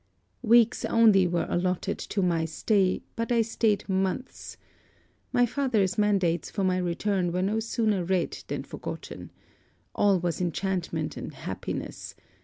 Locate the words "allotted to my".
1.47-2.43